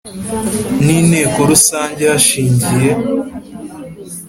N 0.83 0.85
inteko 0.99 1.39
rusange 1.49 2.03
hashingiye 2.11 2.91